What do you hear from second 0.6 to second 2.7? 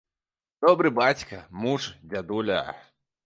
Добры бацька, муж, дзядуля.